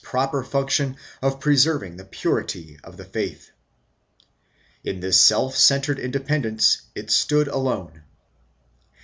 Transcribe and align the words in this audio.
proper 0.03 0.43
function 0.43 0.97
of 1.21 1.39
preserving 1.39 1.95
the 1.95 2.03
purity 2.05 2.75
of 2.83 2.97
the 2.97 3.05
faith. 3.05 3.51
In 4.83 4.99
this 4.99 5.21
self 5.21 5.55
centered 5.55 5.99
independence 5.99 6.81
it 6.95 7.11
stood 7.11 7.47
alone. 7.47 8.01